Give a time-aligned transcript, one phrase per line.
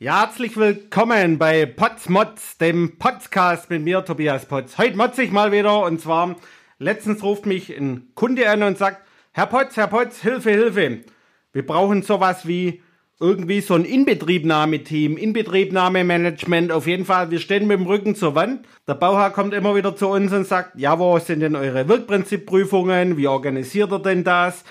[0.00, 4.78] Ja, herzlich willkommen bei Potsmods, dem Podcast mit mir, Tobias Potz.
[4.78, 6.36] Heute motze ich mal wieder und zwar,
[6.78, 9.02] letztens ruft mich ein Kunde an und sagt,
[9.32, 11.00] Herr Potz, Herr Potz, Hilfe, Hilfe.
[11.52, 12.80] Wir brauchen sowas wie
[13.18, 16.70] irgendwie so ein Inbetriebnahmeteam, Inbetriebnahmemanagement.
[16.70, 18.68] Auf jeden Fall, wir stehen mit dem Rücken zur Wand.
[18.86, 23.16] Der Bauherr kommt immer wieder zu uns und sagt, ja, wo sind denn eure Wirkprinzipprüfungen?
[23.16, 24.62] Wie organisiert er denn das?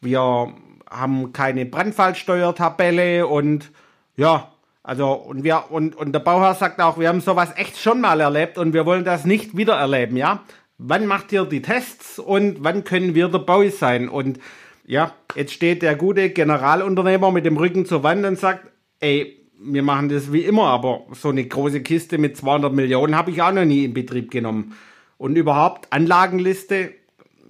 [0.00, 0.52] Wir
[0.90, 3.70] haben keine Brandfallsteuertabelle und
[4.16, 4.51] ja,
[4.82, 8.20] also, und wir, und, und der Bauherr sagt auch, wir haben sowas echt schon mal
[8.20, 10.42] erlebt und wir wollen das nicht wieder erleben, ja?
[10.78, 14.08] Wann macht ihr die Tests und wann können wir dabei sein?
[14.08, 14.40] Und
[14.84, 18.66] ja, jetzt steht der gute Generalunternehmer mit dem Rücken zur Wand und sagt,
[18.98, 23.30] ey, wir machen das wie immer, aber so eine große Kiste mit 200 Millionen habe
[23.30, 24.74] ich auch noch nie in Betrieb genommen.
[25.18, 26.92] Und überhaupt Anlagenliste,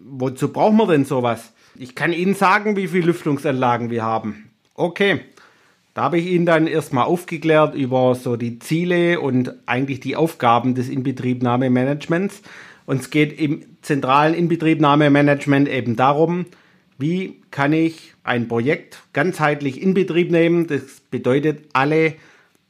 [0.04, 1.54] wozu brauchen wir denn sowas?
[1.74, 4.50] Ich kann Ihnen sagen, wie viele Lüftungsanlagen wir haben.
[4.74, 5.20] Okay,
[5.94, 10.74] da habe ich ihn dann erstmal aufgeklärt über so die Ziele und eigentlich die Aufgaben
[10.74, 12.42] des Inbetriebnahmemanagements.
[12.86, 16.46] Und es geht im zentralen Inbetriebnahmemanagement eben darum,
[16.98, 20.66] wie kann ich ein Projekt ganzheitlich in Betrieb nehmen.
[20.66, 22.14] Das bedeutet alle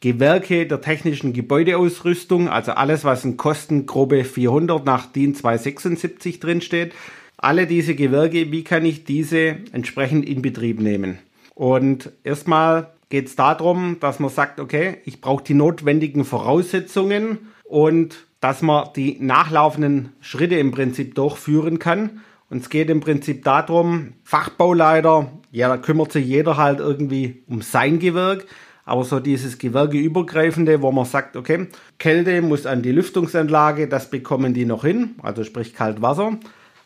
[0.01, 6.92] Gewerke der technischen Gebäudeausrüstung, also alles, was in Kostengruppe 400 nach DIN 276 drinsteht.
[7.36, 11.19] Alle diese Gewerke, wie kann ich diese entsprechend in Betrieb nehmen?
[11.55, 18.24] Und erstmal geht es darum, dass man sagt, okay, ich brauche die notwendigen Voraussetzungen und
[18.41, 22.22] dass man die nachlaufenden Schritte im Prinzip durchführen kann.
[22.48, 27.60] Und es geht im Prinzip darum, Fachbauleiter, ja, da kümmert sich jeder halt irgendwie um
[27.60, 28.46] sein Gewerk,
[28.86, 31.66] aber so dieses Gewerkeübergreifende, wo man sagt, okay,
[31.98, 36.38] Kälte muss an die Lüftungsanlage, das bekommen die noch hin, also sprich Kaltwasser.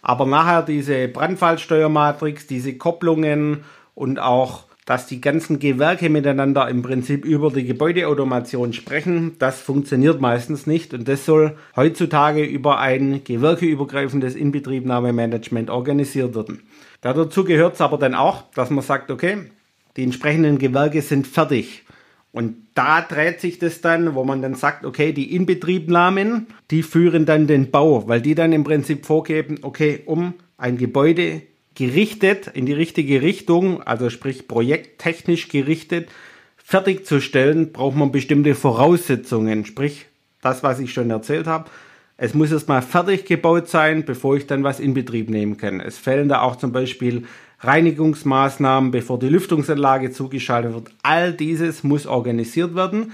[0.02, 3.62] Aber nachher diese Brandfallsteuermatrix, diese Kopplungen
[3.94, 9.34] und auch dass die ganzen Gewerke miteinander im Prinzip über die Gebäudeautomation sprechen.
[9.40, 16.62] Das funktioniert meistens nicht und das soll heutzutage über ein gewerkeübergreifendes Inbetriebnahmemanagement organisiert werden.
[17.02, 19.50] dazu gehört es aber dann auch, dass man sagt, okay,
[19.96, 21.82] die entsprechenden Gewerke sind fertig.
[22.30, 27.24] Und da dreht sich das dann, wo man dann sagt, okay, die Inbetriebnahmen, die führen
[27.24, 31.42] dann den Bau, weil die dann im Prinzip vorgeben, okay, um ein Gebäude
[31.76, 36.08] gerichtet in die richtige Richtung, also sprich projekttechnisch gerichtet,
[36.56, 40.06] fertigzustellen, braucht man bestimmte Voraussetzungen, sprich
[40.40, 41.70] das, was ich schon erzählt habe.
[42.16, 45.80] Es muss erstmal fertig gebaut sein, bevor ich dann was in Betrieb nehmen kann.
[45.80, 47.24] Es fehlen da auch zum Beispiel
[47.60, 50.88] Reinigungsmaßnahmen, bevor die Lüftungsanlage zugeschaltet wird.
[51.02, 53.12] All dieses muss organisiert werden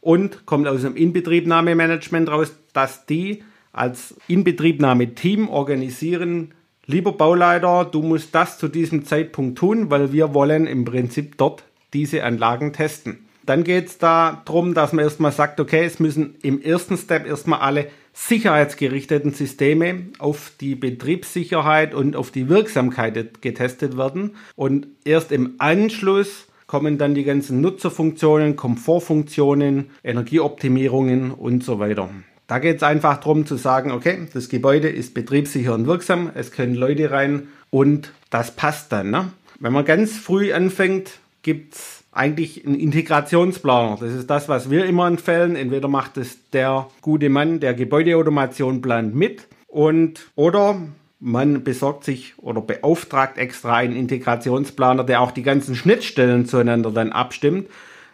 [0.00, 6.52] und kommt aus dem Inbetriebnahmemanagement raus, dass die als Inbetriebnahme-Team organisieren,
[6.86, 11.64] lieber Bauleiter, du musst das zu diesem Zeitpunkt tun, weil wir wollen im Prinzip dort
[11.92, 13.28] diese Anlagen testen.
[13.44, 17.60] Dann geht es darum, dass man erstmal sagt, okay, es müssen im ersten Step erstmal
[17.60, 24.36] alle sicherheitsgerichteten Systeme auf die Betriebssicherheit und auf die Wirksamkeit getestet werden.
[24.54, 32.10] Und erst im Anschluss kommen dann die ganzen Nutzerfunktionen, Komfortfunktionen, Energieoptimierungen und so weiter.
[32.46, 36.50] Da geht es einfach darum zu sagen, okay, das Gebäude ist betriebssicher und wirksam, es
[36.50, 39.10] können Leute rein und das passt dann.
[39.10, 39.30] Ne?
[39.60, 43.96] Wenn man ganz früh anfängt, gibt es eigentlich einen Integrationsplaner.
[44.00, 45.56] Das ist das, was wir immer empfehlen.
[45.56, 50.80] Entweder macht es der gute Mann, der Gebäudeautomation plant mit und oder
[51.18, 57.12] man besorgt sich oder beauftragt extra einen Integrationsplaner, der auch die ganzen Schnittstellen zueinander dann
[57.12, 57.68] abstimmt.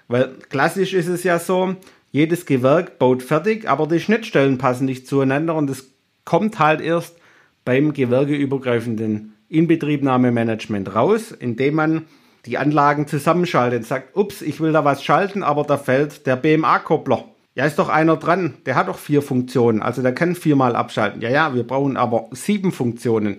[0.07, 1.75] Weil klassisch ist es ja so,
[2.11, 5.93] jedes Gewerk baut fertig, aber die Schnittstellen passen nicht zueinander und es
[6.25, 7.17] kommt halt erst
[7.65, 12.07] beim gewerkeübergreifenden Inbetriebnahmemanagement raus, indem man
[12.47, 13.85] die Anlagen zusammenschaltet.
[13.85, 17.25] Sagt, ups, ich will da was schalten, aber da fällt der BMA-Koppler.
[17.55, 18.55] Ja, ist doch einer dran.
[18.67, 19.83] Der hat doch vier Funktionen.
[19.83, 21.21] Also der kann viermal abschalten.
[21.21, 23.39] Ja, ja, wir brauchen aber sieben Funktionen.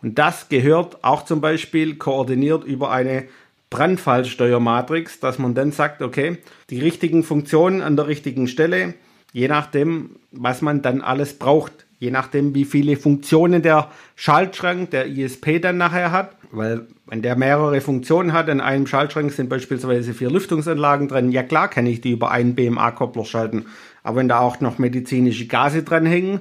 [0.00, 3.24] Und das gehört auch zum Beispiel koordiniert über eine
[3.70, 6.38] Brandfallsteuermatrix, dass man dann sagt, okay,
[6.70, 8.94] die richtigen Funktionen an der richtigen Stelle,
[9.32, 15.06] je nachdem, was man dann alles braucht, je nachdem, wie viele Funktionen der Schaltschrank, der
[15.06, 20.14] ISP dann nachher hat, weil wenn der mehrere Funktionen hat, in einem Schaltschrank sind beispielsweise
[20.14, 23.66] vier Lüftungsanlagen drin, ja klar kann ich die über einen BMA-Koppler schalten,
[24.02, 26.40] aber wenn da auch noch medizinische Gase dranhängen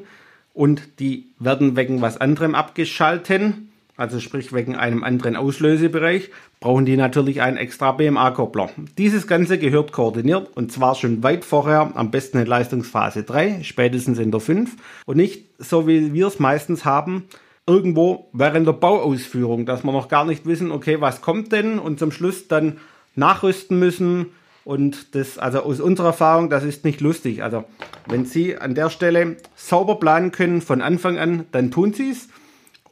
[0.53, 3.66] und die werden wegen was anderem abgeschalten,
[3.97, 6.29] also sprich wegen einem anderen Auslösebereich,
[6.59, 8.69] brauchen die natürlich einen extra BMA-Koppler.
[8.97, 14.19] Dieses Ganze gehört koordiniert und zwar schon weit vorher, am besten in Leistungsphase 3, spätestens
[14.19, 17.25] in der 5 und nicht so wie wir es meistens haben,
[17.65, 21.99] irgendwo während der Bauausführung, dass wir noch gar nicht wissen, okay, was kommt denn und
[21.99, 22.77] zum Schluss dann
[23.15, 24.27] nachrüsten müssen
[24.67, 27.41] Und das, also aus unserer Erfahrung, das ist nicht lustig.
[27.41, 27.63] Also,
[28.05, 32.27] wenn Sie an der Stelle sauber planen können von Anfang an, dann tun Sie es